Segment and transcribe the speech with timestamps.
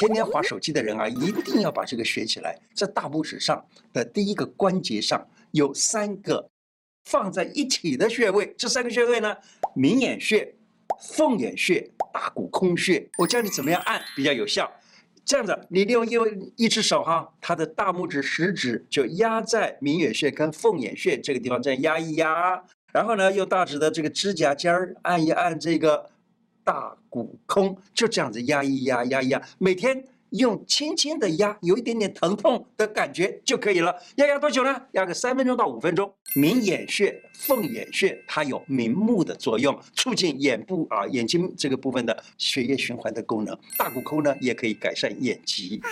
[0.00, 2.58] 天天划手机的人啊，一定要把这个学起来。
[2.74, 3.62] 在大拇指上
[3.92, 6.48] 的第一个关节上有三个
[7.04, 9.36] 放在一起的穴位，这三个穴位呢，
[9.74, 10.54] 明眼穴、
[10.98, 13.06] 凤眼穴、大骨空穴。
[13.18, 14.72] 我教你怎么样按比较有效。
[15.22, 26.08] 这样子，你利用一一只手哈，它的大拇指食指就压在明眼穴跟凤眼穴这个地方，这样压一压，然后呢，用大指的这个指甲尖儿按一按这个
[26.70, 30.04] 大骨空，就这样子压一压，压一压，每天。
[30.30, 33.92] 用轻轻的压，有一点点疼痛的感觉就可以了。
[34.14, 34.80] 要压多久呢？
[34.92, 36.08] 压个三分钟到五分钟。
[36.36, 43.58] 明眼穴、凤眼穴，它有明目的作用，促进眼部啊眼睛这个部分的血液循环的功能。
[43.76, 45.82] 大骨空呢，也可以改善眼疾。